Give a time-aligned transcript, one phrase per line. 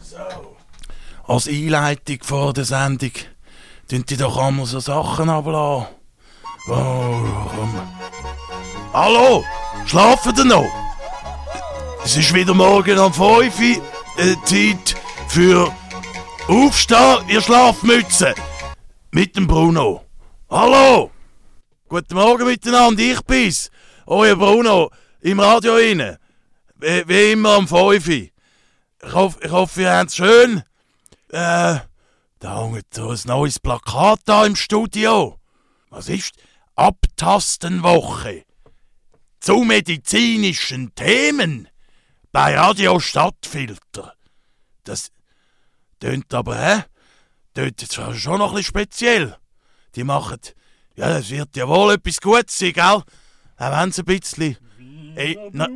[0.00, 0.56] So.
[1.26, 3.12] Als Einleitung vor der Sendung
[3.88, 5.86] tun die doch einmal so Sachen ablassen.
[6.68, 7.22] Oh,
[7.54, 7.80] komm.
[8.92, 9.44] Hallo,
[9.86, 10.70] schlafen ihr noch?
[12.04, 13.82] Es ist wieder morgen um 5 Uhr,
[14.18, 14.96] äh, Zeit
[15.28, 15.72] für
[16.48, 18.34] Aufstehen, ihr Schlafmützen.
[19.12, 20.04] Mit dem Bruno.
[20.50, 21.10] Hallo!
[21.88, 23.70] Guten Morgen miteinander, ich bin's.
[24.06, 24.90] Euer Bruno,
[25.20, 26.18] im Radio inne.
[26.76, 28.31] Wie, wie immer um 5 Uhr.
[29.04, 30.62] Ich hoffe, ich hoffe ihr habt's schön.
[31.28, 31.80] Äh,
[32.38, 35.38] da hängt so ein neues Plakat da im Studio.
[35.90, 36.34] Was ist?
[36.76, 38.44] Abtastenwoche.
[39.40, 41.68] Zu medizinischen Themen.
[42.30, 44.14] Bei Radio Stadtfilter.
[44.84, 45.10] Das
[46.00, 46.84] tönt aber, hä?
[47.54, 49.36] Tönt jetzt schon noch ein bisschen speziell.
[49.96, 50.38] Die machen,
[50.94, 52.84] ja, das wird ja wohl etwas Gutes sein, gell?
[52.84, 53.04] Auch
[53.58, 54.56] wenn sie ein bisschen...
[55.14, 55.68] Ey, na,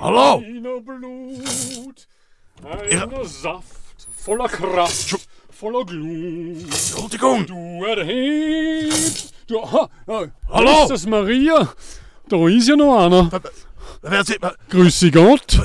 [0.00, 0.38] Hallo?
[0.44, 2.06] Einer Blut,
[2.90, 3.02] Ja.
[3.02, 3.66] einer Saft,
[4.16, 5.16] voller Kraft,
[5.50, 6.62] voller Glut.
[6.64, 7.46] Entschuldigung.
[7.46, 9.32] Du erhebst.
[9.48, 10.82] Du, ha, ha, Hallo?
[10.84, 11.68] Ist das Maria?
[12.28, 13.28] Da ist ja noch einer.
[14.02, 15.58] Wer sind, wer, Grüße Gott.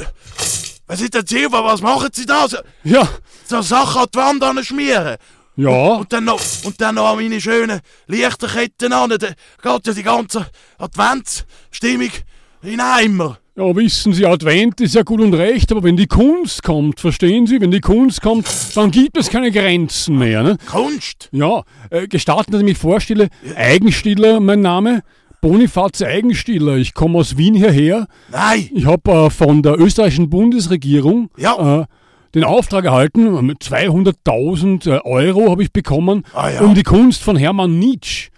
[0.88, 1.46] wer sind denn Sie?
[1.52, 2.48] Was machen Sie da?
[2.48, 3.08] So, Ja,
[3.46, 5.18] so Sachen an die Wand anschmieren?
[5.58, 5.70] ja.
[5.96, 9.12] Und dann noch, und dann noch an meine schönen Lichterketten an.
[9.12, 10.48] Da geht ja die ganze
[10.80, 12.12] Adventsstimmung
[12.64, 13.38] in Eimer.
[13.58, 17.48] Ja, wissen Sie, Advent ist ja gut und recht, aber wenn die Kunst kommt, verstehen
[17.48, 20.44] Sie, wenn die Kunst kommt, dann gibt es keine Grenzen mehr.
[20.44, 20.58] Ne?
[20.70, 21.28] Kunst.
[21.32, 25.02] Ja, äh, gestatten, dass ich mich vorstelle, Eigenstiller, mein Name,
[25.42, 28.06] Bonifaz Eigenstiller, ich komme aus Wien hierher.
[28.32, 28.70] Nein.
[28.76, 31.82] Ich habe äh, von der österreichischen Bundesregierung Ja.
[31.82, 31.86] äh,
[32.36, 36.62] den Auftrag erhalten, mit 200.000 äh, Euro habe ich bekommen, Ah, ja.
[36.62, 38.30] um die Kunst von Hermann Nietzsche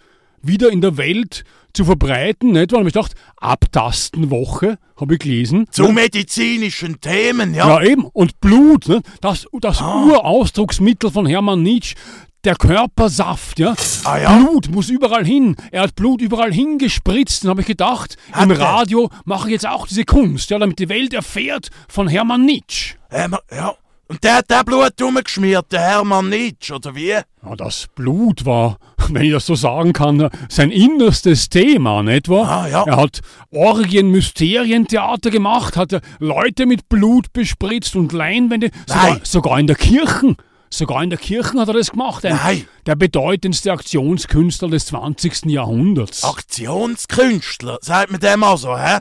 [0.41, 2.51] wieder in der Welt zu verbreiten.
[2.51, 2.71] Nicht?
[2.71, 5.67] Weil ich gedacht, Abtastenwoche, habe ich gelesen.
[5.71, 7.67] Zu medizinischen Themen, ja.
[7.67, 8.05] Ja, eben.
[8.05, 9.01] Und Blut, ne?
[9.21, 11.95] das, das Urausdrucksmittel von Hermann Nietzsche,
[12.43, 13.75] der Körpersaft, ja?
[14.03, 14.37] Ah, ja?
[14.37, 15.55] Blut muss überall hin.
[15.71, 17.43] Er hat Blut überall hingespritzt.
[17.43, 18.51] Dann habe ich gedacht, Hat im?
[18.51, 22.95] Radio mache ich jetzt auch diese Kunst, ja, damit die Welt erfährt von Hermann Nietzsche.
[23.11, 23.73] Ähm, ja.
[24.07, 27.09] Und der hat der Blut umgeschmiert, der Hermann Nietzsche, oder wie?
[27.09, 28.77] Ja, das Blut war,
[29.13, 32.63] wenn ich das so sagen kann, sein innerstes Thema, nicht wahr?
[32.63, 32.83] Ah, ja.
[32.83, 33.19] Er hat
[33.51, 39.75] Orgien, Mysterientheater gemacht, hat er Leute mit Blut bespritzt und Leinwände, sogar, sogar in der
[39.75, 40.35] Kirche.
[40.71, 42.23] Sogar in der Kirche hat er das gemacht.
[42.25, 42.65] Ein, Nein.
[42.85, 45.45] Der bedeutendste Aktionskünstler des 20.
[45.47, 46.23] Jahrhunderts.
[46.23, 48.99] Aktionskünstler, sagt man dem also, hä?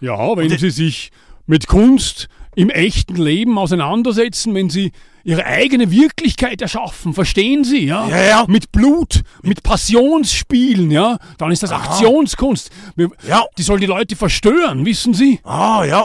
[0.00, 1.12] Ja, wenn Und- Sie sich
[1.46, 4.92] mit Kunst im echten Leben auseinandersetzen, wenn Sie
[5.26, 8.06] Ihre eigene Wirklichkeit erschaffen, verstehen Sie, ja?
[8.08, 8.44] Ja, ja.
[8.46, 11.16] Mit Blut, mit Passionsspielen, ja?
[11.38, 12.70] Dann ist das Aktionskunst.
[12.94, 13.42] Wir- Ja.
[13.56, 15.40] Die soll die Leute verstören, wissen Sie?
[15.44, 16.04] Ah, ja.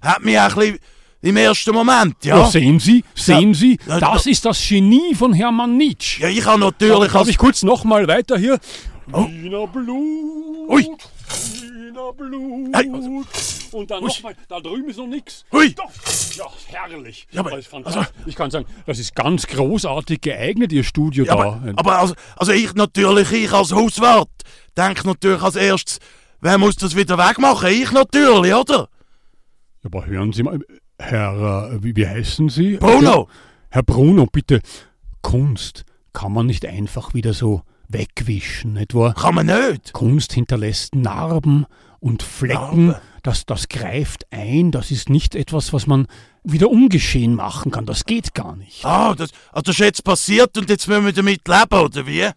[0.00, 0.78] Hat mich auch ein bisschen
[1.22, 2.46] im ersten Moment, Ja, ja.
[2.46, 3.58] sehen Sie, sehen Ja.
[3.58, 4.30] Sie, das ja.
[4.30, 6.22] ist das Genie von Hermann Nietzsche.
[6.22, 8.58] Ja, ich habe natürlich Darf ich kurz nochmal weiter hier?
[9.12, 9.26] Oh.
[9.26, 10.68] Wiener Blut.
[10.68, 10.86] Ui.
[11.62, 12.68] Wiener Blut.
[12.72, 12.90] Hey,
[13.74, 15.44] Und dann nochmal, da drüben ist noch nichts.
[15.52, 15.74] Hui.
[16.36, 17.26] Ja, herrlich.
[17.32, 18.06] Ja, aber- das ist fantastisch.
[18.26, 21.42] ich kann sagen, das ist ganz großartig geeignet, Ihr Studio Ja, da.
[21.42, 24.28] aber, aber also, also ich natürlich, ich als Hauswart,
[24.76, 25.98] denke natürlich als erstes,
[26.40, 27.68] wer muss das wieder wegmachen?
[27.70, 28.88] Ich natürlich, oder?
[29.84, 30.60] aber hören Sie mal,
[30.98, 32.76] Herr, äh, wie, wie heißen Sie?
[32.78, 33.28] Bruno.
[33.70, 34.60] Herr Bruno, bitte,
[35.20, 39.14] Kunst kann man nicht einfach wieder so wegwischen, nicht wahr?
[39.14, 39.92] Kann man nicht.
[39.92, 41.66] Kunst hinterlässt Narben
[42.00, 42.86] und Flecken.
[42.86, 42.94] Narben?
[43.24, 44.70] Das, das greift ein.
[44.70, 46.06] Das ist nicht etwas, was man
[46.44, 47.86] wieder ungeschehen machen kann.
[47.86, 48.84] Das geht gar nicht.
[48.84, 52.28] Ah, das, ah, das ist jetzt passiert und jetzt müssen wir damit leben, oder wie?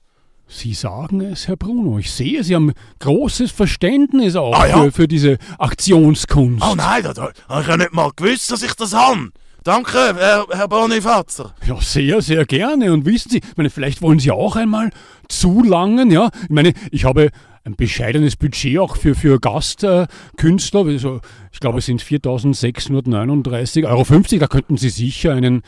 [0.47, 1.99] Sie sagen es, Herr Bruno.
[1.99, 4.83] Ich sehe, Sie haben großes Verständnis auch Ah, ja?
[4.83, 6.63] für, für diese Aktionskunst.
[6.65, 9.31] Oh nein, da, da habe ich ja nicht mal gewusst, dass ich das habe.
[9.65, 11.53] Danke, Herr, Herr Bonifazer.
[11.67, 12.93] Ja, sehr, sehr gerne.
[12.93, 14.91] Und wissen Sie, meine, vielleicht wollen Sie auch einmal
[15.27, 16.29] zulangen, ja?
[16.43, 17.29] Ich meine, ich habe
[17.67, 20.85] ein bescheidenes Budget auch für, für Gastkünstler.
[20.85, 21.19] also,
[21.51, 24.39] ich glaube, es sind 4.639,50 Euro.
[24.39, 25.61] Da könnten Sie sicher einen,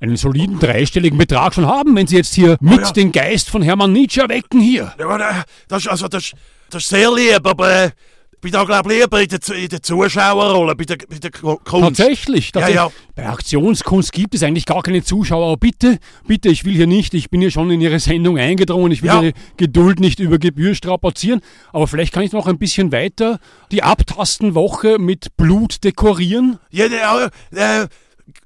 [0.00, 2.92] einen soliden dreistelligen Betrag schon haben, wenn Sie jetzt hier mit Oh ja.
[2.92, 4.94] den Geist von Hermann Nietzsche erwecken hier.
[4.98, 6.32] Ja, äh, das, ist- also, das,
[6.70, 7.90] das ist sehr lieb, aber äh,
[8.40, 11.58] bin da, glaube ich, lieber in der, in der Zuschauerrolle, bei der, bei der Ku-
[11.62, 11.98] Kunst.
[11.98, 12.76] Tatsächlich, Ja, tatsächlich.
[12.76, 12.90] ja.
[13.14, 15.46] Bei Aktionskunst gibt es eigentlich gar keine Zuschauer.
[15.46, 18.92] Aber bitte, bitte, ich will hier nicht, ich bin hier schon in Ihre Sendung eingedrungen,
[18.92, 19.22] ich will Ja.
[19.22, 21.40] Ihre Geduld nicht über Gebühr strapazieren.
[21.72, 23.38] Aber vielleicht kann ich noch ein bisschen weiter
[23.72, 26.58] die Abtastenwoche mit Blut dekorieren.
[26.70, 27.86] Ja, ja, äh,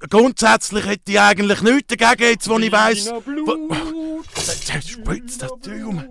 [0.09, 2.69] grundsätzlich hätte ich eigentlich nichts dagegen, jetzt, wo ich.
[4.73, 6.03] Jetzt spritzt das Zeug um.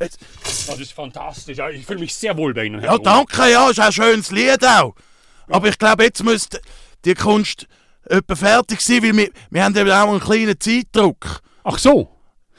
[0.00, 0.18] Jetzt,
[0.66, 1.58] Das ist fantastisch.
[1.72, 2.80] Ich fühle mich sehr wohl bei Ihnen.
[2.80, 4.94] Herr ja, danke, ja, ist ein schönes Lied auch.
[5.48, 6.60] Aber ich glaube, jetzt müsste
[7.04, 7.66] die Kunst
[8.08, 11.40] etwa fertig sein, weil wir, wir haben eben auch einen kleinen Zeitdruck.
[11.62, 12.10] Ach so.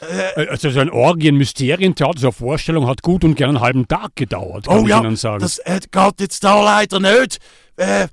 [0.01, 4.15] Äh, also so ein Orgien-Mysterientheater, so eine Vorstellung hat gut und gern einen halben Tag
[4.15, 5.39] gedauert, kann oh ich ja, Ihnen sagen.
[5.39, 7.39] das äh, geht jetzt da leider nicht.
[7.77, 8.07] Äh,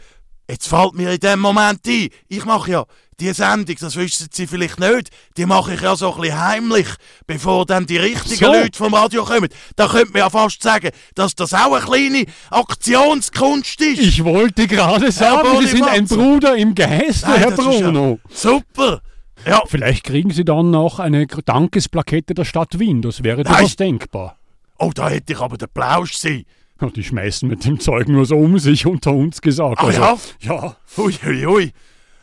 [0.49, 2.85] jetzt fällt mir in dem Moment ein, ich mache ja
[3.21, 6.89] die Sendung, das wissen Sie vielleicht nicht, die mache ich ja so ein bisschen heimlich,
[7.27, 8.47] bevor dann die richtigen So.
[8.47, 9.49] Leute vom Radio kommen.
[9.77, 13.99] Da könnte man ja fast sagen, dass das auch eine kleine Aktionskunst ist.
[14.01, 16.07] ich wollte gerade sagen, Sie sind ein.
[16.07, 18.19] Bruder im Geiste, Nein, Herr ist ja Bruno.
[18.31, 19.01] Super.
[19.47, 24.37] Ja, Vielleicht kriegen Sie dann noch eine Dankesplakette der Stadt Wien, das wäre durchaus denkbar.
[24.79, 26.45] oh, da hätte ich aber den Plausch sein.
[26.81, 29.79] Ja, die schmeißen mit dem Zeug nur so um sich unter uns gesagt.
[29.81, 30.17] Ah, also, ja?
[30.41, 30.77] Ja.
[30.99, 31.73] Ui, ui, ui.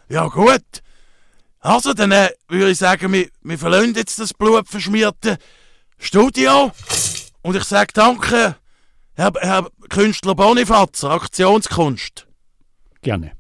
[0.10, 0.64] Ja, gut.
[1.60, 5.38] Also, dann äh, würde ich sagen, wir, wir verlassen jetzt das blutverschmierte
[5.98, 6.72] Studio.
[7.42, 8.56] Und ich sage danke,
[9.14, 12.28] Herr, Herr Künstler Bonifazer, Aktionskunst.
[13.02, 13.39] Gerne.